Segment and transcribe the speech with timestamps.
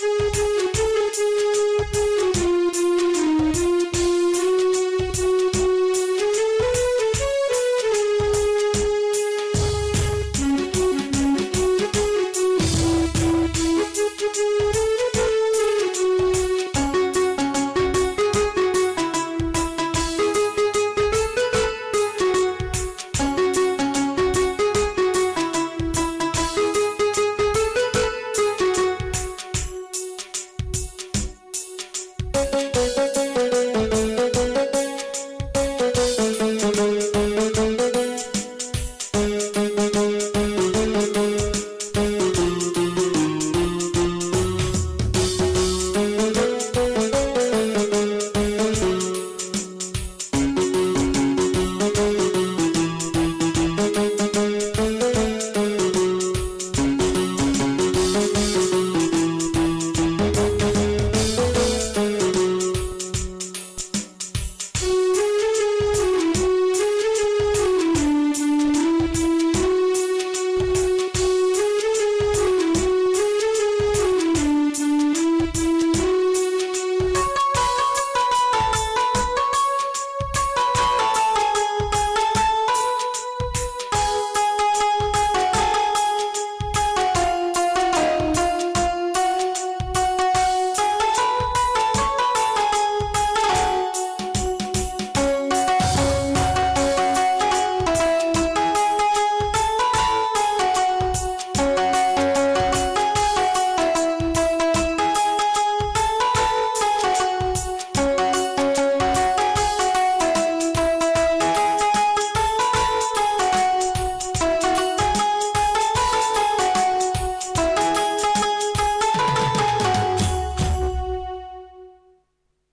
[0.00, 0.29] Bye.